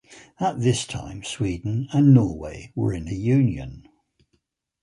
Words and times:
At 0.39 0.59
this 0.61 0.87
time, 0.87 1.23
Sweden 1.23 1.87
and 1.93 2.11
Norway 2.11 2.71
were 2.73 2.91
in 2.91 3.07
a 3.07 3.13
union. 3.13 3.87